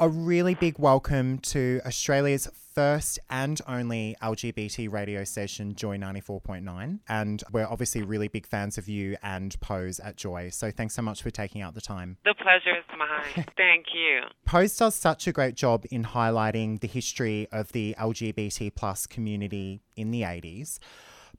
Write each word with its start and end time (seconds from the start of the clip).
A 0.00 0.08
really 0.08 0.54
big 0.54 0.78
welcome 0.78 1.38
to 1.38 1.80
Australia's 1.84 2.48
first 2.72 3.18
and 3.28 3.60
only 3.66 4.14
LGBT 4.22 4.92
radio 4.92 5.24
station, 5.24 5.74
Joy 5.74 5.98
94.9. 5.98 7.00
And 7.08 7.42
we're 7.50 7.66
obviously 7.66 8.02
really 8.02 8.28
big 8.28 8.46
fans 8.46 8.78
of 8.78 8.88
you 8.88 9.16
and 9.24 9.60
Pose 9.60 9.98
at 9.98 10.14
Joy. 10.14 10.50
So 10.50 10.70
thanks 10.70 10.94
so 10.94 11.02
much 11.02 11.20
for 11.20 11.32
taking 11.32 11.62
out 11.62 11.74
the 11.74 11.80
time. 11.80 12.16
The 12.24 12.34
pleasure 12.34 12.78
is 12.78 12.84
mine. 12.96 13.44
Thank 13.56 13.86
you. 13.92 14.20
Pose 14.44 14.76
does 14.76 14.94
such 14.94 15.26
a 15.26 15.32
great 15.32 15.56
job 15.56 15.84
in 15.90 16.04
highlighting 16.04 16.78
the 16.78 16.86
history 16.86 17.48
of 17.50 17.72
the 17.72 17.96
LGBT 17.98 18.72
plus 18.76 19.04
community 19.04 19.82
in 19.96 20.12
the 20.12 20.22
80s. 20.22 20.78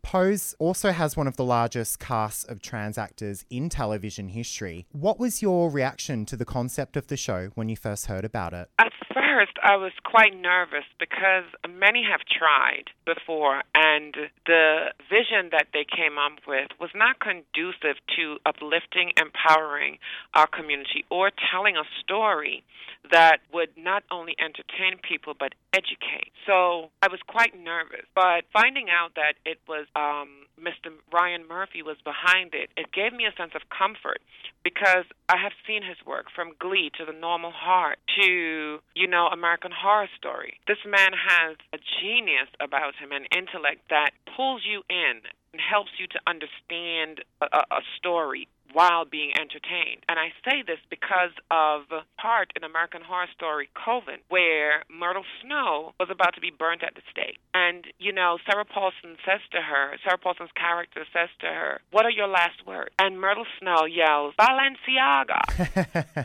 Pose 0.02 0.56
also 0.60 0.92
has 0.92 1.16
one 1.16 1.28
of 1.28 1.36
the 1.36 1.44
largest 1.44 2.00
casts 2.00 2.44
of 2.44 2.62
trans 2.62 2.98
actors 2.98 3.46
in 3.50 3.70
television 3.70 4.30
history. 4.30 4.88
What 4.92 5.20
was 5.20 5.42
your 5.42 5.70
reaction 5.70 6.26
to 6.28 6.36
the 6.36 6.46
concept 6.46 6.98
of 6.98 7.08
the 7.08 7.18
show 7.18 7.50
when 7.56 7.70
you 7.70 7.76
first 7.76 8.08
heard 8.08 8.26
about 8.26 8.54
it? 8.54 8.70
First, 9.40 9.58
I 9.64 9.78
was 9.78 9.94
quite 10.04 10.36
nervous 10.36 10.84
because 11.00 11.46
many 11.64 12.04
have 12.04 12.20
tried 12.28 12.92
before, 13.06 13.64
and 13.74 14.14
the 14.46 14.92
vision 15.08 15.50
that 15.52 15.68
they 15.72 15.86
came 15.86 16.18
up 16.18 16.44
with 16.48 16.68
was 16.80 16.90
not 16.94 17.20
conducive 17.20 17.96
to 18.18 18.38
uplifting, 18.46 19.12
empowering 19.16 20.00
our 20.34 20.48
community, 20.48 21.06
or 21.10 21.32
telling 21.52 21.78
a 21.78 21.88
story 22.04 22.64
that 23.12 23.38
would 23.54 23.70
not 23.78 24.04
only 24.12 24.36
entertain 24.40 25.00
people 25.02 25.34
but 25.40 25.54
educate. 25.74 26.36
So 26.46 26.92
I 27.02 27.08
was 27.08 27.20
quite 27.28 27.56
nervous, 27.56 28.06
but 28.14 28.44
finding 28.52 28.88
out 28.92 29.16
that 29.16 29.40
it 29.46 29.60
was 29.68 29.88
um, 29.96 30.50
Mr. 30.60 30.92
Ryan 31.12 31.48
Murphy 31.48 31.82
was 31.82 31.98
behind 32.04 32.54
it, 32.54 32.70
it 32.76 32.92
gave 32.92 33.14
me 33.14 33.26
a 33.26 33.34
sense 33.40 33.54
of 33.56 33.62
comfort 33.72 34.20
because 34.64 35.06
I 35.30 35.38
have 35.38 35.54
seen 35.66 35.84
his 35.84 35.98
work 36.06 36.26
from 36.36 36.52
Glee 36.60 36.92
to 36.98 37.06
The 37.06 37.14
Normal 37.14 37.52
Heart 37.52 38.00
to, 38.22 38.80
you 38.96 39.08
know, 39.08 39.29
American 39.32 39.72
Horror 39.72 40.10
Story. 40.18 40.60
This 40.68 40.82
man 40.86 41.12
has 41.14 41.58
a 41.74 41.78
genius 42.02 42.50
about 42.60 42.96
him, 42.96 43.12
an 43.12 43.26
intellect 43.36 43.90
that 43.90 44.12
pulls 44.36 44.62
you 44.66 44.84
in 44.90 45.22
and 45.54 45.62
helps 45.62 45.92
you 45.98 46.08
to 46.08 46.20
understand 46.28 47.24
a, 47.42 47.46
a 47.72 47.82
story 47.98 48.48
while 48.74 49.06
being 49.06 49.32
entertained. 49.34 50.06
And 50.08 50.20
I 50.20 50.30
say 50.46 50.62
this 50.66 50.80
because 50.90 51.34
of 51.50 51.90
part 52.22 52.54
in 52.56 52.64
American 52.64 53.02
Horror 53.02 53.28
Story 53.36 53.70
Coven, 53.74 54.20
where 54.30 54.84
Myrtle 54.90 55.26
Snow 55.42 55.94
was 56.00 56.10
about 56.12 56.36
to 56.36 56.42
be 56.42 56.52
burnt 56.52 56.84
at 56.84 56.96
the 56.96 57.02
stake. 57.10 57.40
And, 57.54 57.86
you 57.98 58.14
know, 58.14 58.38
Sarah 58.46 58.66
Paulson 58.66 59.18
says 59.26 59.42
to 59.52 59.62
her, 59.62 59.98
Sarah 60.04 60.18
Paulson's 60.18 60.54
character 60.56 61.06
says 61.14 61.30
to 61.40 61.48
her, 61.48 61.82
What 61.92 62.06
are 62.06 62.12
your 62.12 62.28
last 62.28 62.66
words? 62.66 62.92
And 63.00 63.20
Myrtle 63.20 63.46
Snow 63.60 63.86
yells, 63.86 64.34
Balenciaga. 64.40 65.42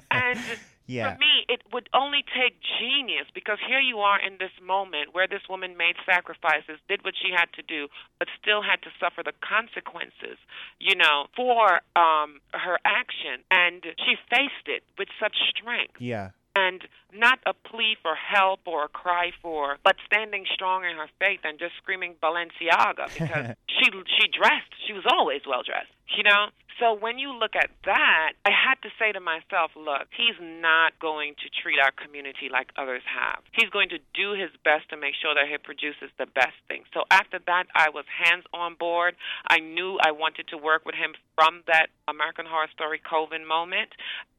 and 0.10 0.40
yeah. 0.86 1.14
For 1.14 1.18
me, 1.18 1.46
it 1.48 1.62
would 1.72 1.88
only 1.94 2.24
take 2.24 2.60
genius 2.60 3.26
because 3.34 3.58
here 3.66 3.80
you 3.80 3.98
are 3.98 4.20
in 4.20 4.36
this 4.38 4.52
moment 4.62 5.14
where 5.14 5.26
this 5.26 5.42
woman 5.48 5.76
made 5.76 5.96
sacrifices, 6.04 6.78
did 6.88 7.04
what 7.04 7.14
she 7.16 7.32
had 7.32 7.52
to 7.54 7.62
do, 7.62 7.88
but 8.18 8.28
still 8.40 8.62
had 8.62 8.82
to 8.82 8.90
suffer 9.00 9.22
the 9.22 9.32
consequences, 9.40 10.38
you 10.78 10.94
know, 10.94 11.26
for 11.34 11.80
um, 11.96 12.40
her 12.52 12.78
action. 12.84 13.40
And 13.50 13.82
she 13.98 14.16
faced 14.28 14.66
it 14.66 14.82
with 14.98 15.08
such 15.20 15.36
strength. 15.50 15.96
Yeah 15.98 16.30
and 16.56 16.86
not 17.12 17.38
a 17.46 17.52
plea 17.52 17.96
for 18.00 18.14
help 18.14 18.60
or 18.64 18.84
a 18.84 18.88
cry 18.88 19.32
for, 19.42 19.78
but 19.82 19.96
standing 20.06 20.44
strong 20.52 20.84
in 20.84 20.96
her 20.96 21.08
faith 21.18 21.40
and 21.42 21.58
just 21.58 21.72
screaming 21.76 22.14
Balenciaga 22.22 23.12
because 23.12 23.56
she 23.68 23.90
she 23.90 24.28
dressed. 24.28 24.70
She 24.86 24.92
was 24.92 25.04
always 25.10 25.42
well 25.46 25.62
dressed, 25.62 25.90
you 26.16 26.22
know. 26.22 26.48
So 26.80 26.94
when 26.94 27.18
you 27.18 27.30
look 27.32 27.54
at 27.54 27.70
that, 27.84 28.32
I 28.44 28.50
had 28.50 28.82
to 28.82 28.90
say 28.98 29.12
to 29.12 29.20
myself, 29.20 29.70
look, 29.76 30.10
he's 30.10 30.34
not 30.40 30.98
going 30.98 31.34
to 31.38 31.46
treat 31.62 31.78
our 31.78 31.92
community 31.92 32.50
like 32.50 32.74
others 32.76 33.02
have. 33.06 33.42
He's 33.52 33.70
going 33.70 33.88
to 33.90 33.98
do 34.12 34.32
his 34.34 34.50
best 34.64 34.90
to 34.90 34.96
make 34.96 35.14
sure 35.14 35.34
that 35.34 35.46
he 35.46 35.58
produces 35.58 36.10
the 36.18 36.26
best 36.26 36.58
thing. 36.66 36.82
So 36.92 37.06
after 37.10 37.38
that, 37.46 37.70
I 37.74 37.90
was 37.90 38.04
hands 38.10 38.44
on 38.52 38.74
board. 38.74 39.14
I 39.46 39.60
knew 39.60 39.98
I 40.02 40.10
wanted 40.10 40.48
to 40.48 40.58
work 40.58 40.84
with 40.84 40.96
him 40.96 41.14
from 41.34 41.62
that 41.66 41.88
American 42.08 42.46
Horror 42.46 42.68
Story 42.72 43.00
Coven 43.08 43.46
moment. 43.46 43.90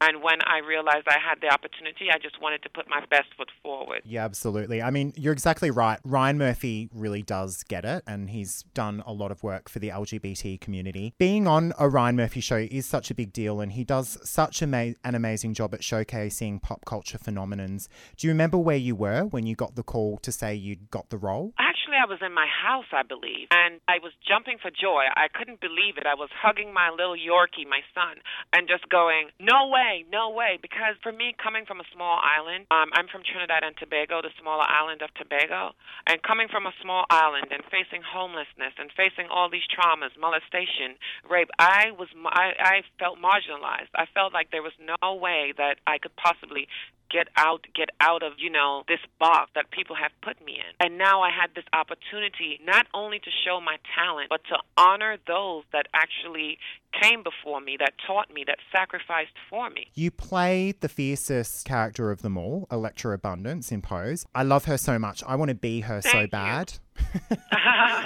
And 0.01 0.21
when 0.21 0.39
I 0.45 0.59
realized 0.59 1.07
I 1.07 1.17
had 1.19 1.41
the 1.41 1.47
opportunity, 1.47 2.07
I 2.13 2.17
just 2.19 2.41
wanted 2.41 2.61
to 2.63 2.69
put 2.69 2.89
my 2.89 2.99
best 3.09 3.27
foot 3.37 3.49
forward. 3.63 4.01
Yeah, 4.05 4.25
absolutely. 4.25 4.81
I 4.81 4.91
mean, 4.91 5.13
you're 5.15 5.33
exactly 5.33 5.71
right. 5.71 5.99
Ryan 6.03 6.37
Murphy 6.37 6.89
really 6.93 7.23
does 7.23 7.63
get 7.63 7.85
it, 7.85 8.03
and 8.05 8.29
he's 8.29 8.63
done 8.73 9.03
a 9.05 9.13
lot 9.13 9.31
of 9.31 9.43
work 9.43 9.69
for 9.69 9.79
the 9.79 9.89
LGBT 9.89 10.59
community. 10.59 11.13
Being 11.17 11.47
on 11.47 11.73
a 11.79 11.89
Ryan 11.89 12.17
Murphy 12.17 12.41
show 12.41 12.57
is 12.69 12.85
such 12.85 13.09
a 13.09 13.15
big 13.15 13.33
deal, 13.33 13.61
and 13.61 13.71
he 13.71 13.83
does 13.83 14.17
such 14.23 14.61
ama- 14.61 14.95
an 15.03 15.15
amazing 15.15 15.53
job 15.53 15.73
at 15.73 15.81
showcasing 15.81 16.61
pop 16.61 16.85
culture 16.85 17.17
phenomenons. 17.17 17.87
Do 18.17 18.27
you 18.27 18.31
remember 18.31 18.57
where 18.57 18.77
you 18.77 18.95
were 18.95 19.23
when 19.23 19.45
you 19.45 19.55
got 19.55 19.75
the 19.75 19.83
call 19.83 20.17
to 20.17 20.31
say 20.31 20.53
you'd 20.55 20.91
got 20.91 21.09
the 21.09 21.17
role? 21.17 21.53
Actually, 21.57 21.74
I 22.05 22.07
was 22.07 22.21
in 22.21 22.37
my 22.37 22.45
house, 22.45 22.85
I 22.93 23.01
believe, 23.01 23.49
and 23.49 23.81
I 23.89 23.97
was 23.97 24.13
jumping 24.21 24.61
for 24.61 24.69
joy. 24.69 25.09
I 25.17 25.25
couldn't 25.25 25.57
believe 25.57 25.97
it. 25.97 26.05
I 26.05 26.13
was 26.13 26.29
hugging 26.37 26.69
my 26.69 26.93
little 26.93 27.17
Yorkie, 27.17 27.65
my 27.65 27.81
son, 27.97 28.21
and 28.53 28.69
just 28.69 28.85
going, 28.93 29.33
"No 29.41 29.73
way, 29.73 30.05
no 30.13 30.29
way!" 30.29 30.59
Because 30.61 30.93
for 31.01 31.11
me, 31.11 31.33
coming 31.33 31.65
from 31.65 31.81
a 31.81 31.87
small 31.89 32.21
island, 32.21 32.67
um, 32.69 32.93
I'm 32.93 33.07
from 33.07 33.23
Trinidad 33.23 33.63
and 33.63 33.75
Tobago, 33.77 34.21
the 34.21 34.29
smaller 34.37 34.69
island 34.69 35.01
of 35.01 35.09
Tobago, 35.15 35.73
and 36.05 36.21
coming 36.21 36.47
from 36.47 36.67
a 36.67 36.73
small 36.79 37.05
island 37.09 37.49
and 37.49 37.65
facing 37.73 38.03
homelessness 38.05 38.77
and 38.77 38.91
facing 38.93 39.25
all 39.33 39.49
these 39.49 39.65
traumas, 39.65 40.13
molestation, 40.15 41.01
rape, 41.27 41.49
I 41.57 41.89
was 41.89 42.09
I, 42.29 42.53
I 42.59 42.75
felt 42.99 43.17
marginalized. 43.17 43.89
I 43.95 44.05
felt 44.13 44.31
like 44.31 44.51
there 44.51 44.61
was 44.61 44.77
no 44.77 45.15
way 45.15 45.53
that 45.57 45.79
I 45.87 45.97
could 45.97 46.15
possibly 46.17 46.67
get 47.09 47.27
out 47.37 47.65
get 47.75 47.89
out 47.99 48.23
of 48.23 48.33
you 48.37 48.49
know 48.49 48.83
this 48.87 48.99
box 49.19 49.51
that 49.55 49.69
people 49.71 49.95
have 49.95 50.11
put 50.21 50.43
me 50.45 50.53
in 50.53 50.85
and 50.85 50.97
now 50.97 51.21
i 51.21 51.29
had 51.29 51.49
this 51.55 51.65
opportunity 51.73 52.59
not 52.65 52.87
only 52.93 53.19
to 53.19 53.29
show 53.45 53.59
my 53.61 53.77
talent 53.95 54.27
but 54.29 54.41
to 54.45 54.55
honor 54.77 55.17
those 55.27 55.63
that 55.71 55.87
actually 55.93 56.57
came 57.01 57.23
before 57.23 57.59
me 57.59 57.75
that 57.79 57.93
taught 58.07 58.33
me 58.33 58.43
that 58.45 58.57
sacrificed 58.71 59.35
for 59.49 59.69
me 59.69 59.87
you 59.93 60.09
play 60.09 60.73
the 60.79 60.89
fiercest 60.89 61.65
character 61.65 62.11
of 62.11 62.21
them 62.21 62.37
all 62.37 62.67
elektra 62.71 63.13
abundance 63.13 63.71
in 63.71 63.81
pose 63.81 64.25
i 64.33 64.43
love 64.43 64.65
her 64.65 64.77
so 64.77 64.97
much 64.97 65.23
i 65.27 65.35
want 65.35 65.49
to 65.49 65.55
be 65.55 65.81
her 65.81 66.01
Thank 66.01 66.13
so 66.13 66.21
you. 66.21 66.27
bad 66.27 66.73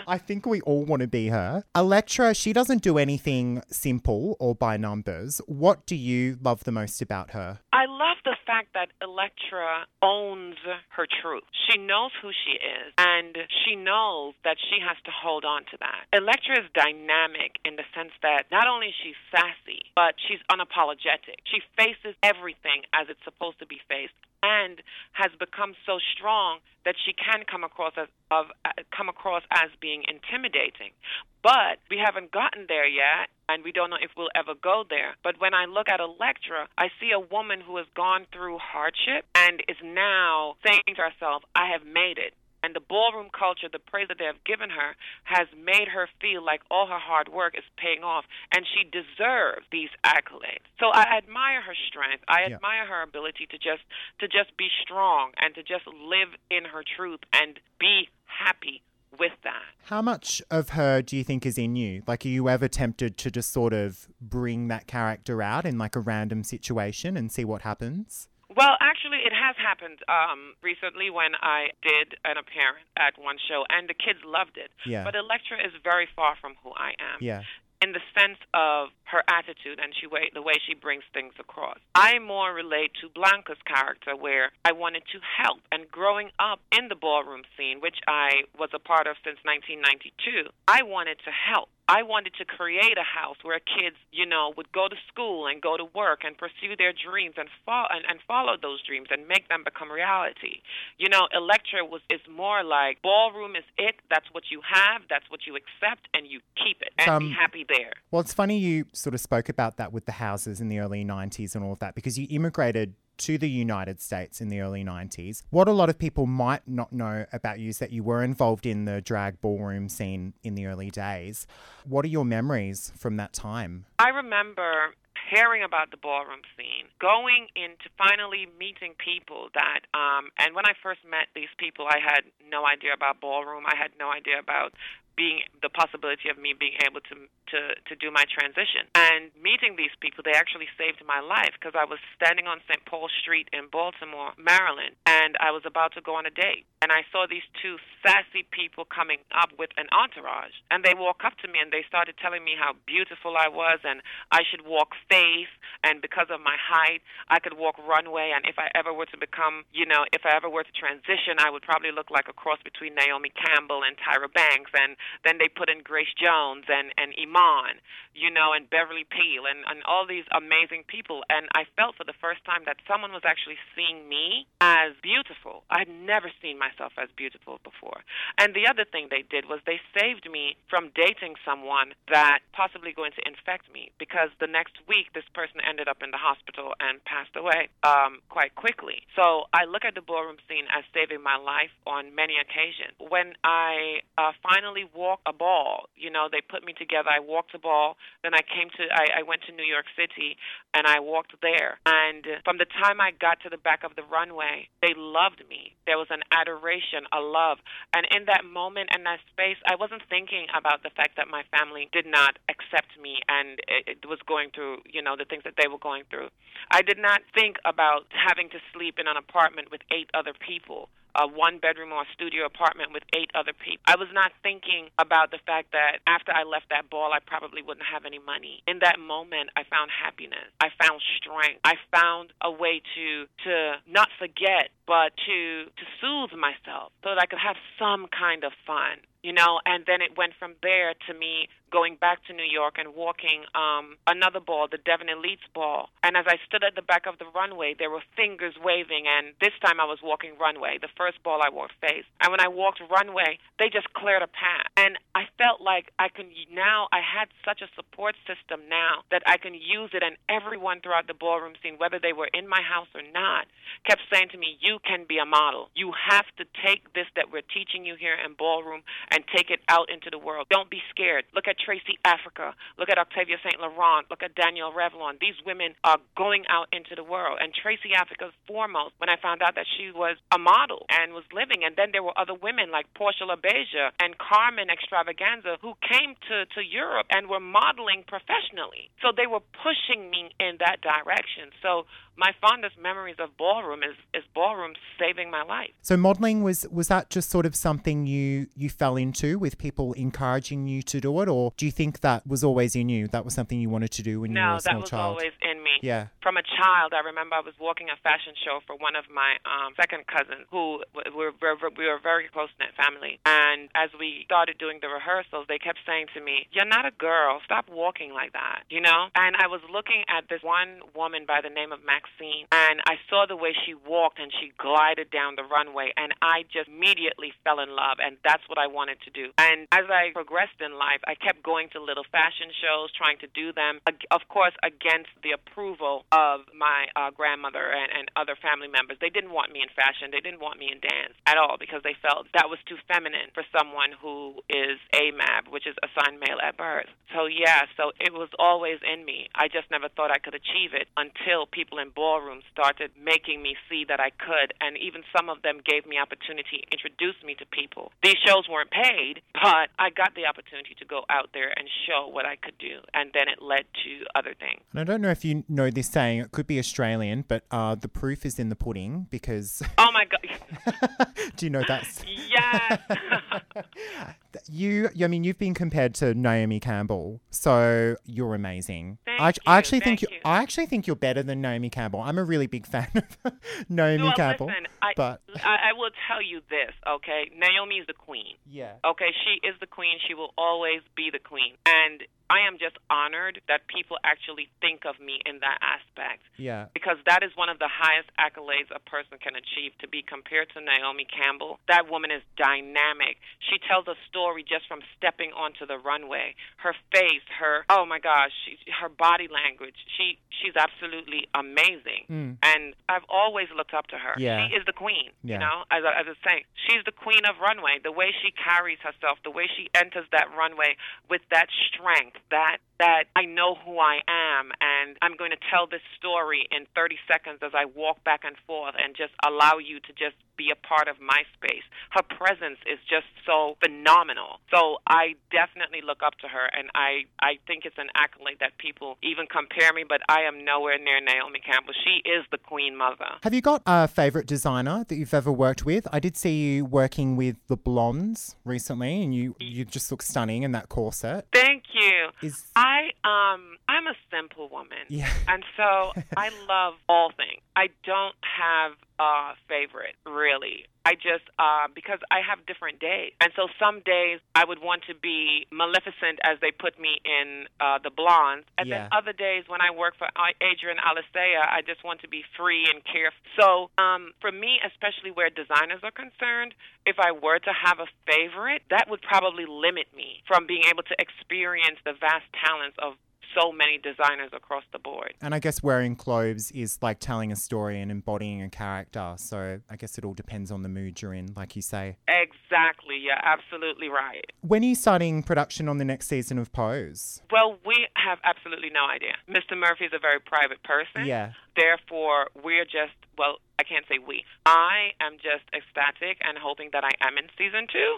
I 0.08 0.18
think 0.18 0.46
we 0.46 0.62
all 0.62 0.86
want 0.86 1.02
to 1.02 1.08
be 1.08 1.30
her. 1.30 1.64
Elektra, 1.76 2.34
she 2.34 2.54
doesn't 2.54 2.82
do 2.82 2.98
anything 2.98 3.62
simple 3.70 4.36
or 4.40 4.56
by 4.56 4.78
numbers. 4.78 5.42
What 5.48 5.86
do 5.86 5.96
you 5.96 6.38
love 6.42 6.64
the 6.64 6.72
most 6.72 7.02
about 7.02 7.32
her? 7.32 7.60
I 7.74 7.86
love 7.86 8.18
the 8.26 8.36
fact 8.50 8.74
that 8.74 8.90
Elektra 8.98 9.86
owns 10.02 10.58
her 10.90 11.06
truth. 11.22 11.46
She 11.70 11.78
knows 11.78 12.10
who 12.20 12.34
she 12.34 12.58
is, 12.58 12.90
and 12.98 13.38
she 13.62 13.76
knows 13.76 14.34
that 14.44 14.58
she 14.58 14.82
has 14.82 14.98
to 15.06 15.12
hold 15.14 15.46
on 15.46 15.70
to 15.70 15.78
that. 15.78 16.10
Elektra 16.12 16.58
is 16.58 16.66
dynamic 16.74 17.62
in 17.64 17.78
the 17.78 17.86
sense 17.94 18.10
that 18.26 18.50
not 18.50 18.66
only 18.66 18.90
she's 18.90 19.20
sassy, 19.30 19.86
but 19.94 20.18
she's 20.18 20.42
unapologetic. 20.50 21.46
She 21.46 21.62
faces 21.78 22.18
everything 22.26 22.90
as 22.92 23.06
it's 23.14 23.22
supposed 23.24 23.60
to 23.60 23.68
be 23.68 23.78
faced 23.88 24.18
and 24.42 24.82
has 25.14 25.30
become 25.38 25.76
so 25.86 26.00
strong 26.16 26.58
that 26.86 26.96
she 27.06 27.14
can 27.14 27.44
come 27.46 27.64
across 27.64 27.94
as 27.98 28.08
of 28.32 28.48
uh, 28.66 28.72
come 28.96 29.10
across 29.10 29.44
as 29.52 29.70
being 29.82 30.04
intimidating. 30.08 30.96
But 31.42 31.80
we 31.90 31.98
haven't 31.98 32.32
gotten 32.32 32.66
there 32.68 32.88
yet, 32.88 33.30
and 33.48 33.64
we 33.64 33.72
don't 33.72 33.90
know 33.90 33.98
if 34.02 34.12
we'll 34.18 34.30
ever 34.36 34.54
go 34.56 34.84
there. 34.90 35.16
But 35.24 35.40
when 35.40 35.54
I 35.54 35.66
look 35.66 35.88
at 35.88 36.00
Elektra, 36.00 36.68
I 36.78 36.90
see 37.00 37.12
a 37.12 37.20
woman 37.20 37.62
who 37.62 37.78
has 37.78 37.88
gone 37.96 38.26
through 38.34 38.58
hardship 38.58 39.26
and 39.36 39.64
is 39.68 39.78
now 39.82 40.56
saying 40.66 40.96
to 40.96 41.02
herself, 41.02 41.44
"I 41.56 41.68
have 41.68 41.86
made 41.86 42.18
it." 42.18 42.34
and 42.64 42.76
the 42.76 42.80
ballroom 42.80 43.30
culture, 43.32 43.70
the 43.72 43.80
praise 43.80 44.08
that 44.10 44.18
they 44.18 44.26
have 44.26 44.44
given 44.44 44.70
her, 44.70 44.96
has 45.24 45.48
made 45.56 45.88
her 45.88 46.10
feel 46.20 46.44
like 46.44 46.62
all 46.70 46.88
her 46.88 47.00
hard 47.00 47.30
work 47.30 47.58
is 47.58 47.64
paying 47.78 48.04
off, 48.04 48.26
and 48.54 48.66
she 48.68 48.84
deserves 48.84 49.66
these 49.72 49.90
accolades. 50.06 50.68
So 50.80 50.88
I 50.90 51.18
admire 51.18 51.62
her 51.62 51.76
strength. 51.88 52.24
I 52.28 52.42
Yeah. 52.42 52.56
admire 52.56 52.86
her 52.86 53.02
ability 53.02 53.48
to 53.48 53.58
just 53.58 53.84
to 54.20 54.28
just 54.28 54.56
be 54.58 54.70
strong 54.82 55.34
and 55.38 55.56
to 55.56 55.64
just 55.64 55.88
live 55.88 56.36
in 56.50 56.66
her 56.66 56.84
truth 56.84 57.22
and 57.34 57.60
be 57.80 58.10
happy 58.26 58.82
with 59.18 59.32
that. 59.44 59.64
How 59.86 60.02
much 60.02 60.42
of 60.52 60.70
her 60.70 61.02
do 61.02 61.18
you 61.18 61.24
think 61.24 61.46
is 61.46 61.58
in 61.58 61.76
you? 61.76 62.04
Like, 62.06 62.26
are 62.26 62.30
you 62.30 62.50
ever 62.50 62.68
tempted 62.68 63.18
to 63.18 63.32
just 63.32 63.52
sort 63.52 63.74
of 63.74 64.08
bring 64.22 64.68
that 64.68 64.88
character 64.88 65.42
out 65.42 65.66
in 65.66 65.78
like 65.78 65.96
a 65.96 66.00
random 66.00 66.44
situation 66.44 67.18
and 67.18 67.32
see 67.32 67.46
what 67.46 67.64
happens? 67.64 68.28
Well, 68.56 68.78
actually, 68.82 69.20
it 69.26 69.34
has 69.34 69.56
happened 69.58 70.00
um, 70.10 70.56
recently 70.64 71.10
when 71.10 71.32
I 71.40 71.68
did 71.84 72.16
an 72.26 72.38
appearance 72.38 72.86
at 72.98 73.14
one 73.22 73.38
show, 73.48 73.64
and 73.70 73.88
the 73.88 73.94
kids 73.94 74.20
loved 74.26 74.58
it. 74.58 74.72
Yeah. 74.86 75.04
But 75.04 75.16
Elektra 75.16 75.58
is 75.64 75.72
very 75.84 76.08
far 76.16 76.36
from 76.42 76.56
who 76.64 76.72
I 76.72 76.90
am. 76.98 77.22
Yeah. 77.22 77.44
In 77.82 77.94
the 77.94 78.02
sense 78.14 78.38
of 78.54 78.90
her 79.06 79.24
attitude 79.28 79.80
and 79.82 79.94
she 80.00 80.08
way, 80.08 80.30
the 80.34 80.42
way 80.42 80.56
she 80.68 80.76
brings 80.76 81.04
things 81.14 81.34
across. 81.40 81.78
I 81.96 82.20
more 82.20 82.54
relate 82.54 82.92
to 83.02 83.10
Blanca's 83.10 83.62
character, 83.66 84.16
where 84.16 84.52
I 84.66 84.72
wanted 84.74 85.04
to 85.14 85.20
help. 85.24 85.60
And 85.72 85.90
growing 85.90 86.30
up 86.40 86.60
in 86.78 86.90
the 86.90 86.96
ballroom 86.96 87.44
scene, 87.56 87.80
which 87.80 87.98
I 88.08 88.44
was 88.58 88.70
a 88.74 88.80
part 88.80 89.08
of 89.08 89.16
since 89.24 89.40
1992, 89.44 90.52
I 90.68 90.84
wanted 90.84 91.18
to 91.26 91.32
help. 91.32 91.70
I 91.90 92.04
wanted 92.04 92.34
to 92.38 92.46
create 92.46 92.98
a 93.00 93.04
house 93.04 93.38
where 93.42 93.58
kids, 93.60 93.96
you 94.12 94.26
know, 94.26 94.54
would 94.56 94.72
go 94.72 94.88
to 94.88 94.96
school 95.12 95.48
and 95.48 95.60
go 95.60 95.76
to 95.76 95.86
work 95.96 96.20
and 96.24 96.38
pursue 96.38 96.76
their 96.78 96.94
dreams 96.94 97.34
and, 97.36 97.50
fo- 97.66 97.90
and, 97.90 98.06
and 98.08 98.20
follow 98.28 98.56
those 98.62 98.84
dreams 98.84 99.08
and 99.10 99.28
make 99.28 99.50
them 99.50 99.64
become 99.66 99.92
reality. 99.92 100.62
You 101.00 101.10
know, 101.10 101.28
Elektra 101.34 101.84
was 101.84 102.02
is 102.12 102.22
more 102.30 102.64
like 102.64 103.02
ballroom 103.02 103.56
is 103.56 103.64
it. 103.80 103.96
That's 104.10 104.28
what 104.32 104.44
you 104.52 104.62
have. 104.72 105.02
That's 105.10 105.26
what 105.32 105.48
you 105.48 105.56
accept, 105.56 106.08
and 106.14 106.28
you 106.28 106.42
keep 106.64 106.82
it 106.82 106.94
and 107.00 107.10
Um, 107.10 107.24
be 107.30 107.32
happy 107.34 107.66
there. 107.68 107.94
Well, 108.12 108.22
it's 108.22 108.34
funny 108.34 108.60
you 108.60 108.86
sort 108.94 109.16
of 109.16 109.20
spoke 109.20 109.50
about 109.50 109.78
that 109.78 109.92
with 109.92 110.06
the 110.06 110.14
houses 110.14 110.62
in 110.62 110.70
the 110.70 110.78
early 110.78 111.04
90s 111.04 111.56
and 111.56 111.64
all 111.66 111.74
of 111.74 111.80
that 111.80 111.96
because 111.96 112.20
you 112.20 112.28
immigrated 112.30 112.94
to 113.20 113.38
the 113.38 113.50
United 113.50 114.02
States 114.02 114.42
in 114.42 114.50
the 114.50 114.62
early 114.62 114.84
90s. 114.84 115.44
What 115.50 115.68
a 115.68 115.72
lot 115.72 115.90
of 115.90 116.00
people 116.00 116.26
might 116.26 116.68
not 116.68 116.92
know 116.92 117.26
about 117.32 117.60
you 117.60 117.70
is 117.70 117.80
that 117.80 117.92
you 117.92 118.04
were 118.04 118.24
involved 118.24 118.66
in 118.66 118.86
the 118.86 119.02
drag 119.02 119.42
ballroom 119.42 119.90
scene 119.90 120.34
in 120.44 120.56
the 120.56 120.66
early 120.66 120.90
days. 120.90 121.46
What 121.86 122.06
are 122.06 122.10
your 122.10 122.26
memories 122.26 122.92
from 122.98 123.18
that 123.18 123.34
time? 123.34 123.86
I 124.00 124.10
remember 124.10 124.94
hearing 125.30 125.64
about 125.64 125.92
the 125.92 125.98
ballroom 125.98 126.42
scene, 126.58 126.90
going 127.00 127.48
into 127.56 127.86
finally 127.98 128.48
meeting 128.58 128.96
people 128.98 129.50
that, 129.54 129.86
um, 129.94 130.30
and 130.40 130.56
when 130.56 130.66
I 130.66 130.74
first 130.82 131.02
met 131.06 131.28
these 131.36 131.54
people, 131.58 131.86
I 131.86 132.00
had 132.02 132.24
no 132.50 132.66
idea 132.66 132.94
about 132.94 133.22
ballroom. 133.22 133.66
I 133.68 133.76
had 133.78 133.92
no 134.00 134.10
idea 134.12 134.40
about 134.40 134.74
being 135.20 135.44
the 135.60 135.68
possibility 135.68 136.32
of 136.32 136.40
me 136.40 136.56
being 136.56 136.80
able 136.88 137.04
to 137.04 137.28
to 137.52 137.76
to 137.92 137.94
do 138.00 138.08
my 138.08 138.24
transition 138.32 138.88
and 138.96 139.28
meeting 139.36 139.76
these 139.76 139.92
people 140.00 140.24
they 140.24 140.32
actually 140.32 140.72
saved 140.80 141.04
my 141.04 141.20
life 141.20 141.52
because 141.60 141.76
I 141.76 141.84
was 141.84 142.00
standing 142.16 142.48
on 142.48 142.64
St. 142.72 142.80
Paul 142.88 143.12
Street 143.20 143.52
in 143.52 143.68
Baltimore 143.68 144.32
Maryland 144.40 144.96
and 145.04 145.36
I 145.44 145.52
was 145.52 145.68
about 145.68 145.92
to 146.00 146.02
go 146.02 146.16
on 146.16 146.24
a 146.24 146.32
date 146.32 146.64
and 146.80 146.96
I 146.96 147.04
saw 147.12 147.28
these 147.28 147.44
two 147.60 147.76
sassy 148.00 148.48
people 148.48 148.88
coming 148.88 149.20
up 149.36 149.52
with 149.60 149.76
an 149.76 149.92
entourage 149.92 150.56
and 150.72 150.88
they 150.88 150.96
walk 150.96 151.28
up 151.28 151.36
to 151.44 151.52
me 151.52 151.60
and 151.60 151.68
they 151.68 151.84
started 151.84 152.16
telling 152.24 152.48
me 152.48 152.56
how 152.56 152.80
beautiful 152.88 153.36
I 153.36 153.52
was 153.52 153.84
and 153.84 154.00
I 154.32 154.48
should 154.48 154.64
walk 154.64 154.96
face 155.12 155.52
and 155.84 156.00
because 156.00 156.32
of 156.32 156.40
my 156.40 156.56
height 156.56 157.04
I 157.28 157.44
could 157.44 157.60
walk 157.60 157.76
runway 157.84 158.32
and 158.32 158.48
if 158.48 158.56
I 158.56 158.72
ever 158.72 158.96
were 158.96 159.10
to 159.12 159.20
become 159.20 159.68
you 159.76 159.84
know 159.84 160.08
if 160.16 160.24
I 160.24 160.32
ever 160.32 160.48
were 160.48 160.64
to 160.64 160.72
transition 160.72 161.44
I 161.44 161.52
would 161.52 161.68
probably 161.68 161.92
look 161.92 162.08
like 162.08 162.32
a 162.32 162.38
cross 162.38 162.64
between 162.64 162.96
Naomi 162.96 163.36
Campbell 163.36 163.84
and 163.84 164.00
Tyra 164.00 164.32
Banks 164.32 164.72
and 164.72 164.96
then 165.24 165.38
they 165.38 165.50
put 165.50 165.70
in 165.70 165.82
Grace 165.84 166.12
Jones 166.16 166.66
and 166.68 166.94
and 166.98 167.14
Iman, 167.18 167.82
you 168.14 168.30
know, 168.30 168.54
and 168.54 168.70
Beverly 168.70 169.06
Peele 169.06 169.46
and 169.50 169.64
and 169.68 169.84
all 169.84 170.06
these 170.06 170.26
amazing 170.36 170.84
people. 170.88 171.24
And 171.30 171.48
I 171.54 171.66
felt 171.76 171.96
for 171.96 172.04
the 172.04 172.18
first 172.18 172.44
time 172.46 172.64
that 172.66 172.78
someone 172.88 173.12
was 173.12 173.24
actually 173.26 173.58
seeing 173.76 174.08
me 174.08 174.48
as 174.62 174.94
beautiful. 175.02 175.64
I 175.70 175.80
had 175.86 175.92
never 175.92 176.32
seen 176.42 176.58
myself 176.58 176.94
as 176.98 177.10
beautiful 177.16 177.60
before. 177.64 178.02
And 178.38 178.54
the 178.54 178.68
other 178.68 178.86
thing 178.86 179.08
they 179.10 179.24
did 179.24 179.46
was 179.48 179.60
they 179.66 179.80
saved 179.98 180.30
me 180.30 180.58
from 180.70 180.92
dating 180.96 181.36
someone 181.46 181.94
that 182.12 182.40
possibly 182.54 182.92
going 182.92 183.12
to 183.14 183.24
infect 183.26 183.72
me 183.72 183.92
because 184.00 184.30
the 184.40 184.48
next 184.48 184.76
week 184.88 185.14
this 185.14 185.28
person 185.34 185.62
ended 185.62 185.88
up 185.88 186.02
in 186.04 186.12
the 186.12 186.18
hospital 186.18 186.74
and 186.80 187.04
passed 187.06 187.36
away 187.36 187.70
um, 187.84 188.20
quite 188.30 188.56
quickly. 188.56 189.04
So 189.16 189.46
I 189.54 189.66
look 189.66 189.86
at 189.86 189.96
the 189.96 190.02
ballroom 190.02 190.38
scene 190.48 190.66
as 190.72 190.84
saving 190.94 191.22
my 191.24 191.38
life 191.38 191.72
on 191.86 192.16
many 192.16 192.36
occasions. 192.40 192.96
When 193.00 193.34
I 193.44 194.02
uh, 194.18 194.32
finally 194.44 194.86
walk 195.00 195.24
a 195.24 195.32
ball. 195.32 195.88
You 195.96 196.12
know, 196.12 196.28
they 196.28 196.44
put 196.44 196.68
me 196.68 196.76
together. 196.76 197.08
I 197.08 197.24
walked 197.24 197.56
a 197.56 197.60
ball. 197.60 197.96
Then 198.22 198.36
I 198.36 198.44
came 198.44 198.68
to, 198.76 198.84
I, 198.92 199.24
I 199.24 199.24
went 199.24 199.48
to 199.48 199.56
New 199.56 199.64
York 199.64 199.88
City 199.96 200.36
and 200.76 200.84
I 200.84 201.00
walked 201.00 201.32
there. 201.42 201.80
And 201.88 202.28
from 202.44 202.60
the 202.60 202.68
time 202.68 203.00
I 203.00 203.16
got 203.16 203.40
to 203.48 203.50
the 203.50 203.58
back 203.58 203.88
of 203.88 203.96
the 203.96 204.04
runway, 204.04 204.68
they 204.84 204.92
loved 204.94 205.40
me. 205.48 205.80
There 205.88 205.98
was 205.98 206.12
an 206.12 206.28
adoration, 206.36 207.08
a 207.16 207.24
love. 207.24 207.64
And 207.96 208.04
in 208.12 208.28
that 208.28 208.44
moment 208.44 208.92
and 208.92 209.08
that 209.08 209.24
space, 209.32 209.58
I 209.64 209.80
wasn't 209.80 210.04
thinking 210.12 210.52
about 210.52 210.84
the 210.84 210.92
fact 210.92 211.16
that 211.16 211.32
my 211.32 211.48
family 211.56 211.88
did 211.96 212.06
not 212.06 212.36
accept 212.52 213.00
me 213.00 213.24
and 213.32 213.64
it, 213.88 214.04
was 214.10 214.20
going 214.26 214.50
through, 214.50 214.82
you 214.90 215.06
know, 215.06 215.14
the 215.16 215.26
things 215.30 215.46
that 215.46 215.54
they 215.54 215.70
were 215.70 215.78
going 215.78 216.02
through. 216.10 216.34
I 216.74 216.82
did 216.82 216.98
not 216.98 217.22
think 217.38 217.62
about 217.64 218.10
having 218.10 218.50
to 218.50 218.58
sleep 218.74 218.98
in 218.98 219.06
an 219.06 219.18
apartment 219.18 219.70
with 219.70 219.82
eight 219.94 220.10
other 220.18 220.34
people 220.34 220.90
a 221.16 221.28
one 221.28 221.60
bedroom 221.60 221.92
or 221.92 222.04
studio 222.14 222.46
apartment 222.46 222.92
with 222.94 223.04
eight 223.14 223.32
other 223.36 223.54
people. 223.54 223.84
I 223.88 223.96
was 223.96 224.10
not 224.14 224.32
thinking 224.44 224.90
about 224.98 225.32
the 225.32 225.40
fact 225.46 225.72
that 225.72 226.00
after 226.08 226.32
I 226.32 226.44
left 226.44 226.70
that 226.70 226.90
ball, 226.90 227.12
I 227.14 227.20
probably 227.20 227.62
wouldn't 227.62 227.86
have 227.86 228.06
any 228.06 228.20
money. 228.20 228.64
In 228.68 228.80
that 228.80 229.00
moment, 229.00 229.50
I 229.56 229.64
found 229.64 229.92
happiness. 229.92 230.50
I 230.60 230.70
found 230.82 231.02
strength. 231.18 231.60
I 231.64 231.76
found 231.92 232.34
a 232.42 232.52
way 232.52 232.82
to 232.96 233.26
to 233.46 233.54
not 233.88 234.10
forget, 234.20 234.70
but 234.90 235.14
to 235.30 235.70
to 235.70 235.86
soothe 236.02 236.34
myself 236.34 236.90
so 237.06 237.14
that 237.14 237.22
I 237.22 237.30
could 237.30 237.38
have 237.38 237.62
some 237.78 238.10
kind 238.10 238.44
of 238.44 238.52
fun 238.66 239.06
you 239.24 239.34
know? 239.34 239.60
And 239.66 239.84
then 239.86 240.02
it 240.02 240.18
went 240.18 240.34
from 240.40 240.56
there 240.64 240.94
to 241.08 241.14
me 241.14 241.48
going 241.72 241.98
back 242.02 242.26
to 242.26 242.34
New 242.34 242.48
York 242.50 242.82
and 242.82 242.96
walking 242.96 243.46
um 243.54 243.94
another 244.08 244.40
ball 244.40 244.66
the 244.66 244.82
Devon 244.82 245.06
Elites 245.06 245.46
ball. 245.54 245.90
And 246.02 246.18
as 246.18 246.26
I 246.26 246.42
stood 246.48 246.64
at 246.64 246.74
the 246.74 246.82
back 246.82 247.06
of 247.06 247.20
the 247.20 247.30
runway 247.36 247.76
there 247.78 247.92
were 247.92 248.02
fingers 248.18 248.56
waving 248.58 249.06
and 249.06 249.38
this 249.40 249.54
time 249.62 249.80
I 249.80 249.86
was 249.86 250.00
walking 250.02 250.34
runway 250.40 250.80
the 250.82 250.90
first 250.98 251.22
ball 251.22 251.42
I 251.46 251.54
wore 251.54 251.70
face. 251.80 252.10
And 252.22 252.32
when 252.32 252.42
I 252.42 252.48
walked 252.48 252.82
runway 252.90 253.38
they 253.60 253.70
just 253.70 253.94
cleared 253.94 254.24
a 254.24 254.32
path. 254.34 254.74
And 254.78 254.98
I 255.14 255.30
felt 255.38 255.62
like 255.62 255.94
I 256.00 256.10
can 256.10 256.34
now 256.52 256.88
I 256.92 257.02
had 257.06 257.30
such 257.46 257.62
a 257.62 257.70
support 257.76 258.16
system 258.26 258.66
now 258.68 259.06
that 259.12 259.22
I 259.28 259.38
can 259.38 259.54
use 259.54 259.94
it. 259.94 260.02
And 260.02 260.18
everyone 260.26 260.82
throughout 260.82 261.06
the 261.06 261.14
ballroom 261.14 261.54
scene 261.62 261.78
whether 261.78 262.00
they 262.02 262.14
were 262.14 262.30
in 262.34 262.50
my 262.50 262.66
house 262.66 262.90
or 262.96 263.06
not 263.14 263.46
kept 263.86 264.02
saying 264.12 264.30
to 264.34 264.42
me 264.42 264.58
you 264.58 264.79
can 264.84 265.06
be 265.08 265.18
a 265.18 265.26
model 265.26 265.70
you 265.76 265.96
have 265.96 266.26
to 266.38 266.44
take 266.66 266.92
this 266.94 267.08
that 267.16 267.32
we're 267.32 267.46
teaching 267.56 267.86
you 267.86 267.96
here 267.96 268.16
in 268.20 268.36
ballroom 268.36 268.84
and 269.12 269.24
take 269.36 269.50
it 269.50 269.60
out 269.70 269.88
into 269.88 270.10
the 270.12 270.20
world. 270.20 270.48
Don't 270.50 270.70
be 270.70 270.82
scared. 270.90 271.24
Look 271.34 271.48
at 271.48 271.56
Tracey 271.58 271.98
Africa. 272.04 272.54
Look 272.78 272.90
at 272.90 272.98
Octavia 272.98 273.38
St. 273.40 273.60
Laurent. 273.60 274.10
Look 274.10 274.24
at 274.24 274.36
Danielle 274.36 274.74
Revlon. 274.74 275.20
These 275.20 275.40
women 275.46 275.76
are 275.84 275.98
going 276.18 276.44
out 276.50 276.68
into 276.72 276.96
the 276.96 277.04
world. 277.04 277.40
And 277.42 277.54
Tracey 277.54 277.96
Africa's 277.96 278.36
foremost 278.48 278.94
when 278.98 279.10
I 279.10 279.16
found 279.22 279.42
out 279.42 279.56
that 279.56 279.68
she 279.78 279.92
was 279.92 280.18
a 280.36 280.38
model 280.38 280.86
and 280.90 281.14
was 281.14 281.24
living. 281.32 281.64
And 281.64 281.76
then 281.76 281.96
there 281.96 282.04
were 282.04 282.18
other 282.20 282.36
women 282.36 282.72
like 282.72 282.92
Portia 282.94 283.24
LaBeija 283.24 283.96
and 284.04 284.20
Carmen 284.20 284.68
Xtravaganza 284.68 285.64
who 285.64 285.80
came 285.80 286.20
to, 286.28 286.46
to 286.60 286.62
Europe 286.62 287.08
and 287.10 287.30
were 287.32 287.40
modeling 287.40 288.04
professionally. 288.04 288.92
So 289.02 289.16
they 289.16 289.28
were 289.28 289.44
pushing 289.64 290.12
me 290.12 290.36
in 290.40 290.60
that 290.60 290.82
direction. 290.84 291.56
So 291.64 291.88
my 292.20 292.36
fondest 292.42 292.76
memories 292.76 293.16
of 293.18 293.38
ballroom 293.38 293.80
is, 293.80 293.96
is 294.14 294.28
ballroom 294.36 294.69
saving 294.98 295.32
my 295.32 295.44
life. 295.44 295.72
So 295.82 295.98
modeling 295.98 296.44
was 296.44 296.68
was 296.72 296.88
that 296.90 297.10
just 297.10 297.30
sort 297.30 297.46
of 297.46 297.56
something 297.56 298.06
you 298.06 298.48
you 298.56 298.70
fell 298.70 298.96
into 298.96 299.40
with 299.40 299.58
people 299.58 299.94
encouraging 299.94 300.68
you 300.68 300.82
to 300.84 301.00
do 301.00 301.22
it, 301.22 301.30
or 301.30 301.54
do 301.58 301.66
you 301.66 301.72
think 301.72 302.02
that 302.02 302.26
was 302.28 302.44
always 302.44 302.76
in 302.76 302.90
you? 302.90 303.08
That 303.08 303.26
was 303.26 303.34
something 303.34 303.60
you 303.60 303.70
wanted 303.70 303.92
to 303.92 304.04
do 304.04 304.22
when 304.22 304.34
no, 304.34 304.42
you 304.42 304.48
were 304.48 304.56
a 304.56 304.60
small 304.60 304.74
child? 304.74 304.74
No, 304.74 304.78
that 304.78 304.82
was 304.82 304.90
child? 304.90 305.16
always 305.16 305.34
in 305.42 305.64
me. 305.64 305.76
Yeah. 305.82 306.08
From 306.22 306.38
a 306.38 306.44
child, 306.44 306.94
I 306.94 307.06
remember 307.06 307.36
I 307.36 307.42
was 307.42 307.54
walking 307.60 307.88
a 307.90 307.98
fashion 308.04 308.34
show 308.44 308.60
for 308.68 308.76
one 308.76 308.96
of 308.96 309.06
my 309.14 309.38
um, 309.46 309.74
second 309.76 310.08
cousins, 310.08 310.46
who 310.52 310.84
w- 310.94 311.16
were 311.16 311.32
we 311.78 311.86
were 311.88 311.96
a 311.96 312.02
very 312.02 312.28
close 312.30 312.50
knit 312.60 312.76
family. 312.76 313.20
And 313.26 313.70
as 313.76 313.90
we 313.98 314.24
started 314.26 314.58
doing 314.58 314.80
the 314.82 314.90
rehearsals, 314.90 315.46
they 315.48 315.58
kept 315.58 315.80
saying 315.86 316.08
to 316.16 316.22
me, 316.22 316.48
"You're 316.52 316.70
not 316.70 316.86
a 316.86 316.92
girl. 316.92 317.40
Stop 317.46 317.70
walking 317.70 318.14
like 318.14 318.34
that." 318.34 318.64
You 318.70 318.82
know. 318.82 319.08
And 319.16 319.36
I 319.36 319.48
was 319.48 319.62
looking 319.72 320.04
at 320.08 320.28
this 320.30 320.44
one 320.44 320.82
woman 320.96 321.26
by 321.26 321.42
the 321.42 321.50
name 321.50 321.72
of 321.72 321.80
Maxine, 321.86 322.48
and 322.52 322.82
I 322.86 322.96
saw 323.10 323.26
the 323.26 323.36
way 323.36 323.56
she 323.66 323.74
walked 323.74 324.20
and 324.20 324.32
she 324.40 324.52
glided 324.60 325.10
down 325.10 325.36
the 325.40 325.48
runway, 325.48 325.92
and 325.96 326.14
I 326.22 326.44
just 326.52 326.68
immediately 326.68 327.34
fell 327.44 327.60
in 327.60 327.72
love, 327.72 327.98
and 328.04 328.18
that's 328.24 328.44
what 328.48 328.60
I 328.60 328.68
wanted 328.68 329.02
to 329.08 329.10
do. 329.10 329.32
And 329.40 329.66
as 329.72 329.88
I 329.90 330.12
progressed 330.14 330.60
in 330.60 330.78
life, 330.78 331.02
I 331.08 331.16
kept 331.16 331.42
going 331.42 331.70
to 331.74 331.82
little 331.82 332.06
fashion 332.12 332.52
shows, 332.60 332.92
trying 332.92 333.18
to 333.20 333.28
do 333.32 333.52
them, 333.52 333.80
of 334.12 334.22
course, 334.30 334.54
against 334.64 335.10
the 335.24 335.32
approval 335.32 336.06
of 336.12 336.42
my 336.54 336.92
uh, 336.96 337.12
grandmother 337.12 337.72
and, 337.72 337.90
and 337.96 338.12
other 338.16 338.36
family 338.40 338.68
members. 338.68 338.98
They 339.02 339.10
didn't 339.10 339.32
want 339.32 339.52
me 339.52 339.62
in 339.64 339.70
fashion, 339.76 340.12
they 340.12 340.22
didn't 340.22 340.42
want 340.42 340.60
me 340.60 340.70
in 340.72 340.80
dance 340.80 341.16
at 341.26 341.38
all 341.38 341.58
because 341.60 341.82
they 341.84 341.96
felt 342.02 342.28
that 342.34 342.50
was 342.50 342.60
too 342.68 342.78
feminine 342.88 343.32
for 343.34 343.44
someone 343.56 343.92
who 343.96 344.44
is 344.50 344.78
AMAB, 344.94 345.50
which 345.50 345.68
is 345.68 345.76
assigned 345.84 346.20
male 346.20 346.40
at 346.44 346.58
birth. 346.58 346.88
So, 347.16 347.26
yeah, 347.26 347.66
so 347.76 347.92
it 348.00 348.14
was 348.14 348.30
always 348.38 348.80
in 348.86 349.04
me. 349.04 349.30
I 349.36 349.48
just 349.48 349.72
never 349.72 349.90
thought 349.90 350.12
I 350.12 350.20
could 350.20 350.36
achieve 350.36 350.74
it 350.74 350.88
until 350.96 351.48
people 351.48 351.80
in 351.80 351.90
ballrooms 351.90 352.44
started 352.52 352.92
making 352.96 353.42
me 353.42 353.56
see 353.68 353.86
that 353.88 354.00
I 354.00 354.12
could, 354.12 354.39
and 354.62 354.78
even 354.78 355.04
some 355.16 355.30
of 355.30 355.42
them 355.42 355.60
gave 355.66 355.86
me 355.86 355.98
opportunity, 355.98 356.64
introduced 356.72 357.24
me 357.24 357.36
to 357.36 357.46
people. 357.46 357.92
These 358.04 358.18
shows 358.26 358.48
weren't 358.50 358.72
paid, 358.72 359.22
but 359.34 359.70
I 359.78 359.90
got 359.90 360.16
the 360.16 360.26
opportunity 360.26 360.76
to 360.80 360.86
go 360.86 361.04
out 361.10 361.30
there 361.34 361.52
and 361.56 361.68
show 361.88 362.08
what 362.08 362.26
I 362.26 362.36
could 362.36 362.58
do, 362.58 362.80
and 362.94 363.12
then 363.14 363.28
it 363.28 363.42
led 363.42 363.66
to 363.84 364.06
other 364.16 364.34
things. 364.38 364.62
And 364.72 364.82
I 364.82 364.84
don't 364.84 365.02
know 365.02 365.10
if 365.10 365.24
you 365.26 365.44
know 365.48 365.70
this 365.70 365.90
saying. 365.90 366.20
It 366.20 366.32
could 366.32 366.48
be 366.48 366.60
Australian, 366.60 367.26
but 367.28 367.44
uh, 367.52 367.76
the 367.76 367.88
proof 367.88 368.26
is 368.26 368.40
in 368.40 368.50
the 368.50 368.56
pudding 368.56 369.08
because 369.10 369.62
Oh 369.78 369.92
my 369.92 370.06
God! 370.06 371.08
do 371.36 371.46
you 371.46 371.50
know 371.50 371.64
that? 371.68 371.86
yes. 372.30 372.80
you? 374.50 374.90
I 375.02 375.08
mean, 375.08 375.24
you've 375.24 375.38
been 375.38 375.54
compared 375.54 375.94
to 375.96 376.14
Naomi 376.14 376.60
Campbell, 376.60 377.22
so 377.30 377.96
you're 378.06 378.36
amazing. 378.36 378.98
Thank 379.06 379.22
I, 379.22 379.28
you, 379.28 379.34
I 379.48 379.58
actually 379.58 379.80
think 379.82 380.02
you, 380.02 380.08
you. 380.12 380.20
I 380.26 380.42
actually 380.42 380.66
think 380.66 380.88
you're 380.88 380.96
better 380.96 381.24
than 381.24 381.42
Naomi 381.42 381.70
Campbell. 381.70 382.02
I'm 382.02 382.18
a 382.18 382.24
really 382.24 382.48
big 382.48 382.66
fan 382.66 382.90
of 382.96 383.34
Naomi 383.70 384.12
Campbell. 384.16 384.29
Listen, 384.32 384.68
I, 384.82 384.94
but 384.96 385.22
I, 385.44 385.72
I 385.72 385.74
will 385.78 385.92
tell 386.08 386.22
you 386.22 386.42
this, 386.50 386.74
okay? 386.88 387.32
Naomi's 387.36 387.88
the 387.88 387.94
queen. 387.94 388.36
yeah. 388.50 388.74
Okay, 388.86 389.12
she 389.26 389.46
is 389.48 389.56
the 389.60 389.68
queen. 389.68 389.98
She 390.08 390.14
will 390.14 390.34
always 390.38 390.82
be 390.96 391.10
the 391.12 391.20
queen. 391.20 391.54
And 391.66 392.04
I 392.30 392.46
am 392.48 392.58
just 392.60 392.78
honored 392.90 393.42
that 393.48 393.68
people 393.68 393.98
actually 394.06 394.50
think 394.62 394.86
of 394.86 395.00
me 395.00 395.20
in 395.26 395.40
that 395.40 395.58
aspect 395.66 396.22
Yeah. 396.38 396.68
because 396.74 396.98
that 397.06 397.24
is 397.24 397.36
one 397.36 397.50
of 397.50 397.58
the 397.58 397.68
highest 397.68 398.10
accolades 398.20 398.70
a 398.70 398.80
person 398.80 399.18
can 399.18 399.36
achieve 399.36 399.74
to 399.80 399.88
be 399.88 400.02
compared 400.04 400.50
to 400.54 400.62
Naomi 400.62 401.06
Campbell. 401.06 401.60
That 401.68 401.90
woman 401.90 402.12
is 402.12 402.22
dynamic. 402.38 403.18
She 403.50 403.58
tells 403.68 403.88
a 403.88 403.96
story 404.08 404.44
just 404.44 404.68
from 404.68 404.82
stepping 404.96 405.32
onto 405.34 405.66
the 405.66 405.78
runway. 405.80 406.36
Her 406.58 406.76
face, 406.94 407.26
her 407.40 407.66
oh 407.70 407.86
my 407.86 408.00
gosh, 408.00 408.32
she, 408.46 408.58
her 408.80 408.90
body 408.90 409.28
language. 409.28 409.76
She 409.98 410.20
she's 410.30 410.56
absolutely 410.56 411.28
amazing. 411.34 412.06
Mm. 412.10 412.38
And 412.44 412.74
I've 412.88 413.04
always 413.10 413.48
looked 413.56 413.74
up 413.74 413.88
to 413.88 413.98
her. 413.98 414.14
Yeah. 414.18 414.48
She 414.48 414.56
is 414.56 414.64
the 414.66 414.74
queen, 414.74 415.10
Yeah. 415.24 415.34
you 415.34 415.40
know, 415.40 415.64
as 415.72 415.84
I, 415.84 416.00
as 416.00 416.06
I 416.06 416.10
was 416.10 416.18
saying. 416.24 416.44
She's 416.68 416.84
the 416.86 416.92
queen 416.94 417.26
of 417.26 417.40
runway. 417.42 417.80
The 417.84 417.92
way 417.92 418.14
she 418.22 418.32
carries 418.32 418.78
herself, 418.80 419.18
the 419.24 419.32
way 419.32 419.50
she 419.58 419.70
enters 419.76 420.06
that 420.12 420.28
runway 420.38 420.78
with 421.10 421.22
that 421.32 421.48
strength, 421.68 422.19
that 422.32 422.58
that 422.80 423.12
I 423.14 423.26
know 423.26 423.56
who 423.56 423.78
I 423.78 424.00
am 424.08 424.52
and 424.62 424.96
I'm 425.02 425.18
going 425.20 425.32
to 425.32 425.42
tell 425.52 425.68
this 425.68 425.84
story 426.00 426.48
in 426.50 426.66
30 426.76 426.96
seconds 427.12 427.40
as 427.44 427.52
I 427.54 427.66
walk 427.66 428.02
back 428.06 428.22
and 428.24 428.38
forth 428.48 428.76
and 428.82 428.96
just 428.96 429.12
allow 429.28 429.60
you 429.60 429.82
to 429.84 429.92
just 429.92 430.16
be 430.38 430.48
a 430.48 430.56
part 430.56 430.88
of 430.88 430.96
my 431.04 431.28
space. 431.36 431.68
Her 431.92 432.04
presence 432.08 432.56
is 432.64 432.80
just 432.88 433.12
so 433.28 433.60
phenomenal. 433.60 434.40
So 434.48 434.80
I 434.88 435.20
definitely 435.28 435.84
look 435.84 436.00
up 436.00 436.16
to 436.24 436.28
her 436.32 436.48
and 436.56 436.72
I 436.74 437.04
I 437.20 437.44
think 437.48 437.66
it's 437.66 437.78
an 437.78 437.92
accolade 437.96 438.40
that 438.40 438.58
people 438.58 438.98
even 439.04 439.28
compare 439.28 439.74
me 439.74 439.84
but 439.84 440.00
I 440.08 440.22
am 440.22 440.46
nowhere 440.46 440.80
near 440.80 441.02
Naomi 441.04 441.44
Campbell. 441.44 441.74
She 441.84 442.00
is 442.08 442.24
the 442.32 442.38
queen 442.38 442.78
mother. 442.78 443.20
Have 443.24 443.34
you 443.34 443.42
got 443.42 443.62
a 443.66 443.90
favorite 443.90 444.26
designer 444.26 444.86
that 444.88 444.96
you've 444.96 445.14
ever 445.14 445.32
worked 445.32 445.66
with? 445.66 445.86
I 445.92 446.00
did 446.00 446.16
see 446.16 446.36
you 446.40 446.66
working 446.66 447.18
with 447.18 447.36
the 447.48 447.58
Blonds 447.58 448.36
recently, 448.46 449.04
and 449.04 449.14
you 449.14 449.36
you 449.40 449.66
just 449.66 449.92
look 449.92 450.02
stunning 450.02 450.44
in 450.44 450.54
that 450.54 450.70
corset. 450.70 451.28
Thank 451.34 451.49
you. 451.80 452.10
Is 452.22 452.46
I 452.56 452.92
um 453.04 453.58
I'm 453.68 453.88
a 453.88 453.96
simple 454.12 454.50
woman. 454.50 454.86
yeah. 454.88 455.10
And 455.28 455.44
so 455.58 455.92
I 456.18 456.30
love 456.48 456.74
all 456.88 457.12
things. 457.16 457.42
I 457.56 457.70
don't 457.84 458.16
have 458.22 458.74
a 459.00 459.34
favorite 459.48 459.96
really. 460.06 460.66
I 460.90 460.96
just 460.98 461.28
uh 461.38 461.68
because 461.80 462.02
I 462.10 462.20
have 462.30 462.40
different 462.50 462.78
days. 462.82 463.14
And 463.22 463.30
so 463.38 463.44
some 463.64 463.78
days 463.86 464.18
I 464.34 464.44
would 464.50 464.58
want 464.70 464.82
to 464.90 464.96
be 464.98 465.46
maleficent 465.54 466.18
as 466.26 466.36
they 466.42 466.50
put 466.50 466.74
me 466.86 466.98
in 467.06 467.46
uh 467.62 467.78
the 467.86 467.94
blonds. 468.02 468.46
And 468.58 468.66
Yeah. 468.70 468.90
then 468.90 468.98
other 469.00 469.14
days 469.14 469.44
when 469.52 469.62
I 469.62 469.70
work 469.70 469.94
for 470.02 470.08
Adrian 470.42 470.80
Alicea, 470.82 471.42
I 471.58 471.62
just 471.62 471.82
want 471.88 472.02
to 472.02 472.10
be 472.10 472.22
free 472.38 472.66
and 472.72 472.82
carefree. 472.84 473.22
So 473.40 473.70
um 473.78 474.02
for 474.24 474.32
me, 474.32 474.52
especially 474.66 475.12
where 475.14 475.30
designers 475.30 475.82
are 475.86 475.94
concerned, 475.94 476.52
if 476.92 476.98
I 476.98 477.12
were 477.12 477.38
to 477.50 477.54
have 477.66 477.78
a 477.80 477.90
favorite, 478.10 478.62
that 478.74 478.90
would 478.90 479.04
probably 479.04 479.46
limit 479.46 479.88
me 479.96 480.10
from 480.30 480.48
being 480.48 480.66
able 480.72 480.84
to 480.92 480.96
experience 480.98 481.78
the 481.86 481.94
vast 481.94 482.26
talents 482.44 482.78
of 482.82 482.94
so 483.36 483.52
many 483.52 483.78
designers 483.78 484.30
across 484.34 484.64
the 484.72 484.80
board. 484.80 485.14
And 485.22 485.34
I 485.36 485.40
guess 485.40 485.62
wearing 485.62 485.96
clothes 485.96 486.52
is 486.52 486.80
like 486.82 487.00
telling 487.00 487.32
a 487.32 487.36
story 487.36 487.82
and 487.82 487.92
embodying 487.92 488.42
a 488.42 488.50
character. 488.50 489.16
So 489.18 489.60
I 489.70 489.76
guess 489.76 489.98
it 489.98 490.06
all 490.06 490.14
depends 490.14 490.52
on 490.52 490.64
the 490.64 490.70
mood 490.70 491.02
you're 491.02 491.14
in, 491.14 491.34
like 491.36 491.56
you 491.56 491.62
say. 491.62 491.98
Exactly, 492.08 492.98
you're 492.98 493.24
absolutely 493.24 493.90
right. 493.90 494.26
When 494.42 494.64
are 494.64 494.68
you 494.68 494.76
starting 494.76 495.24
production 495.24 495.70
on 495.70 495.78
the 495.78 495.86
next 495.86 496.08
season 496.08 496.38
of 496.38 496.52
Pose? 496.52 497.22
Well, 497.32 497.58
we 497.66 497.88
have 497.96 498.20
absolutely 498.24 498.70
no 498.70 498.86
idea. 498.86 499.14
Mr. 499.30 499.58
Murphy 499.58 499.86
is 499.86 499.92
a 499.94 500.00
very 500.00 500.20
private 500.20 500.62
person. 500.64 501.06
Yeah. 501.06 501.34
Therefore, 501.56 502.28
we're 502.44 502.66
just, 502.66 502.94
well, 503.18 503.38
I 503.60 503.64
can't 503.64 503.86
say 503.90 503.98
we. 504.00 504.24
I 504.46 504.92
am 505.02 505.14
just 505.30 505.44
ecstatic 505.54 506.16
and 506.28 506.38
hoping 506.38 506.70
that 506.74 506.84
I 506.86 506.94
am 507.06 507.18
in 507.18 507.26
season 507.38 507.68
two. 507.72 507.92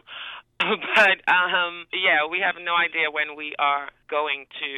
but 0.62 1.18
um, 1.32 1.86
yeah, 1.94 2.26
we 2.30 2.40
have 2.40 2.56
no 2.64 2.76
idea 2.76 3.10
when 3.12 3.36
we 3.36 3.56
are 3.58 3.90
going 4.10 4.46
to 4.62 4.72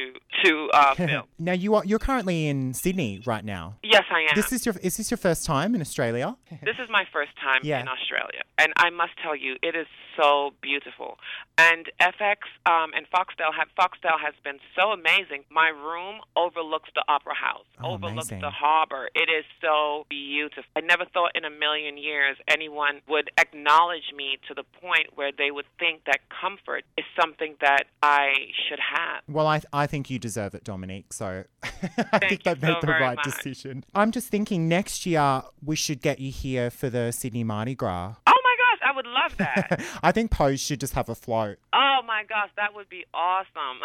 to 0.44 0.68
uh, 0.72 0.94
film. 1.10 1.24
now 1.38 1.52
you 1.52 1.74
are 1.74 1.84
you're 1.84 1.98
currently 1.98 2.46
in 2.46 2.72
Sydney 2.72 3.20
right 3.26 3.44
now. 3.44 3.76
Yes, 3.82 4.04
I 4.10 4.20
am. 4.30 4.34
This 4.34 4.50
is 4.52 4.64
your 4.64 4.74
is 4.82 4.96
this 4.96 5.10
your 5.10 5.18
first 5.18 5.44
time 5.44 5.74
in 5.74 5.80
Australia? 5.80 6.36
This 6.64 6.76
is 6.82 6.88
my 6.88 7.04
first 7.12 7.32
time 7.42 7.60
Yeah. 7.64 7.80
in 7.82 7.88
Australia, 7.88 8.42
and 8.58 8.72
I 8.76 8.88
must 8.90 9.12
tell 9.22 9.36
you, 9.36 9.56
it 9.62 9.74
is 9.76 9.86
so 10.16 10.52
beautiful. 10.62 11.18
And 11.58 11.90
FX 12.00 12.38
um, 12.64 12.90
and 12.96 13.04
Foxtel 13.14 13.52
have 13.58 13.68
Foxtel 13.78 14.16
has 14.26 14.34
been 14.42 14.58
so 14.76 14.84
amazing. 14.92 15.44
My 15.50 15.68
room 15.68 16.16
overlooks 16.36 16.88
the 16.94 17.04
Opera 17.08 17.34
House, 17.34 17.66
Oh, 17.82 17.94
overlooks 17.94 18.28
amazing. 18.30 18.40
the 18.40 18.50
harbor. 18.50 19.10
It 19.14 19.28
is 19.38 19.44
so 19.60 20.06
beautiful. 20.08 20.64
I 20.76 20.80
never 20.80 21.04
thought 21.04 21.32
in 21.34 21.44
a 21.44 21.50
million 21.50 21.96
years 21.96 22.36
anyone 22.48 23.00
would 23.08 23.30
acknowledge 23.38 24.12
me 24.16 24.38
to 24.48 24.54
the 24.54 24.64
point 24.80 25.08
where 25.14 25.30
they 25.36 25.50
would 25.50 25.66
think 25.78 26.02
that 26.06 26.20
comfort 26.40 26.84
is 26.98 27.04
something 27.20 27.54
that 27.60 27.84
I 28.02 28.32
should 28.68 28.80
have. 28.80 29.22
Well, 29.28 29.46
I 29.46 29.60
I 29.72 29.86
think 29.86 30.10
you 30.10 30.18
deserve 30.18 30.54
it, 30.54 30.64
Dominique. 30.64 31.12
So 31.12 31.44
I 32.12 32.18
think 32.18 32.32
you 32.32 32.38
they've 32.44 32.62
made 32.62 32.76
so 32.80 32.86
the 32.86 32.92
right 32.92 33.16
much. 33.16 33.24
decision. 33.24 33.84
I'm 33.94 34.10
just 34.10 34.28
thinking 34.28 34.68
next 34.68 35.06
year 35.06 35.42
we 35.64 35.76
should 35.76 36.00
get 36.02 36.18
you 36.20 36.30
here 36.32 36.70
for 36.70 36.90
the 36.90 37.12
Sydney 37.12 37.44
Mardi 37.44 37.74
Gras. 37.74 38.14
Oh 38.26 38.40
my 38.44 38.56
gosh, 38.58 38.80
I 38.88 38.96
would 38.96 39.06
love 39.06 39.36
that. 39.38 39.84
I 40.02 40.12
think 40.12 40.30
Pose 40.30 40.60
should 40.60 40.80
just 40.80 40.94
have 40.94 41.08
a 41.08 41.14
float. 41.14 41.58
oh 41.72 42.00
my 42.06 42.22
gosh, 42.28 42.50
that 42.56 42.74
would 42.74 42.88
be 42.88 43.04
awesome. 43.14 43.78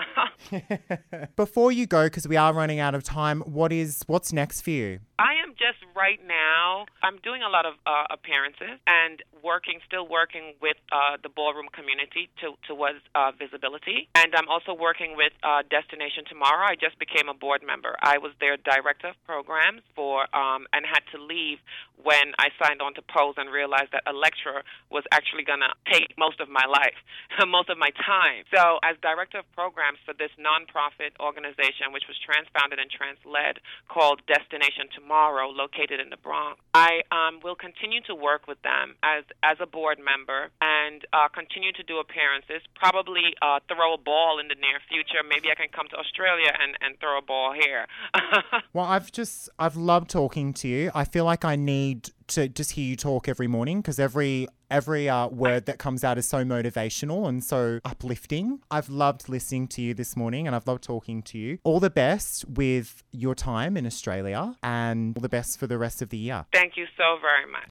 Before 1.35 1.71
you 1.71 1.85
go, 1.87 2.05
because 2.05 2.27
we 2.27 2.35
are 2.35 2.53
running 2.53 2.79
out 2.79 2.95
of 2.95 3.03
time, 3.03 3.41
what 3.41 3.71
is 3.71 4.03
what's 4.07 4.33
next 4.33 4.61
for 4.61 4.71
you? 4.71 4.99
I 5.19 5.35
am 5.43 5.51
just 5.59 5.83
right 5.99 6.19
now. 6.23 6.87
I'm 7.03 7.19
doing 7.19 7.43
a 7.43 7.51
lot 7.51 7.67
of 7.67 7.75
uh, 7.83 8.07
appearances 8.07 8.79
and 8.87 9.19
working, 9.43 9.83
still 9.83 10.07
working 10.07 10.55
with 10.63 10.79
uh, 10.95 11.19
the 11.19 11.27
ballroom 11.27 11.67
community 11.75 12.31
to, 12.39 12.55
towards 12.63 13.03
uh, 13.19 13.35
visibility. 13.35 14.07
And 14.15 14.31
I'm 14.31 14.47
also 14.47 14.71
working 14.71 15.19
with 15.19 15.35
uh, 15.43 15.67
Destination 15.67 16.23
Tomorrow. 16.23 16.71
I 16.71 16.79
just 16.79 16.95
became 17.03 17.27
a 17.27 17.35
board 17.35 17.67
member. 17.67 17.99
I 17.99 18.15
was 18.15 18.31
their 18.39 18.55
director 18.55 19.11
of 19.11 19.19
programs 19.27 19.83
for, 19.91 20.23
um, 20.31 20.71
and 20.71 20.87
had 20.87 21.03
to 21.11 21.19
leave 21.19 21.59
when 21.99 22.31
I 22.39 22.55
signed 22.55 22.79
on 22.79 22.95
to 22.95 23.03
Pose 23.03 23.35
and 23.35 23.51
realized 23.51 23.91
that 23.91 24.07
Elektra 24.07 24.63
was 24.87 25.03
actually 25.11 25.43
going 25.43 25.59
to 25.59 25.75
take 25.91 26.15
most 26.15 26.39
of 26.39 26.47
my 26.47 26.63
life, 26.63 26.95
most 27.43 27.67
of 27.67 27.75
my 27.75 27.91
time. 27.99 28.47
So, 28.55 28.79
as 28.87 28.95
director 29.03 29.43
of 29.43 29.47
programs 29.51 29.99
for 30.07 30.15
this 30.15 30.31
nonprofit 30.39 31.11
organization, 31.19 31.91
which 31.91 32.07
was 32.07 32.15
trans 32.23 32.47
founded 32.55 32.79
and 32.79 32.87
trans 32.87 33.19
led, 33.27 33.59
called 33.91 34.23
Destination 34.31 34.87
Tomorrow, 35.09 35.49
located 35.49 35.99
in 35.99 36.11
the 36.11 36.17
Bronx, 36.17 36.61
I 36.75 37.01
um, 37.09 37.39
will 37.43 37.55
continue 37.55 37.99
to 38.01 38.13
work 38.13 38.47
with 38.47 38.61
them 38.61 38.93
as 39.01 39.23
as 39.41 39.57
a 39.59 39.65
board 39.65 39.97
member 39.97 40.51
and 40.61 41.03
uh, 41.13 41.27
continue 41.33 41.71
to 41.73 41.81
do 41.81 41.97
appearances. 41.97 42.61
Probably 42.75 43.33
uh, 43.41 43.59
throw 43.67 43.95
a 43.95 43.97
ball 43.97 44.37
in 44.37 44.49
the 44.49 44.53
near 44.53 44.77
future. 44.87 45.25
Maybe 45.27 45.49
I 45.49 45.55
can 45.55 45.69
come 45.73 45.87
to 45.89 45.95
Australia 45.97 46.53
and, 46.61 46.77
and 46.81 46.99
throw 46.99 47.17
a 47.17 47.23
ball 47.23 47.53
here. 47.53 47.87
Well, 48.71 48.85
I've 48.85 49.11
just 49.11 49.49
I've 49.57 49.75
loved 49.75 50.11
talking 50.11 50.53
to 50.53 50.67
you. 50.67 50.91
I 50.93 51.03
feel 51.03 51.25
like 51.25 51.43
I 51.43 51.55
need 51.55 52.11
to 52.29 52.47
just 52.47 52.71
hear 52.71 52.85
you 52.85 52.95
talk 52.95 53.27
every 53.27 53.47
morning 53.47 53.81
because 53.81 53.99
every 53.99 54.47
every 54.71 55.09
uh, 55.09 55.27
word 55.27 55.65
that 55.65 55.79
comes 55.79 56.03
out 56.03 56.17
is 56.17 56.27
so 56.27 56.43
motivational 56.43 57.27
and 57.27 57.43
so 57.43 57.79
uplifting. 57.83 58.59
I've 58.69 58.89
loved 58.89 59.27
listening 59.27 59.67
to 59.69 59.81
you 59.81 59.93
this 59.93 60.15
morning 60.15 60.47
and 60.47 60.55
I've 60.55 60.67
loved 60.67 60.83
talking 60.83 61.23
to 61.23 61.37
you. 61.37 61.57
All 61.63 61.79
the 61.79 61.89
best 61.89 62.47
with 62.47 63.03
your 63.11 63.35
time 63.35 63.75
in 63.77 63.85
Australia 63.85 64.55
and 64.63 65.17
all 65.17 65.21
the 65.21 65.29
best 65.29 65.59
for 65.59 65.67
the 65.67 65.77
rest 65.77 66.01
of 66.01 66.09
the 66.09 66.17
year. 66.17 66.45
Thank 66.53 66.77
you 66.77 66.85
so 66.97 67.17
very 67.21 67.51
much. 67.51 67.67